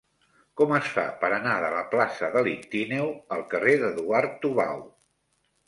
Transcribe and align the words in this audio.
Com 0.61 0.71
es 0.77 0.87
fa 0.93 1.03
per 1.23 1.29
anar 1.37 1.53
de 1.65 1.69
la 1.73 1.83
plaça 1.91 2.31
de 2.37 2.43
l'Ictíneo 2.49 3.05
al 3.39 3.47
carrer 3.55 3.79
d'Eduard 3.85 4.37
Tubau? 4.43 4.85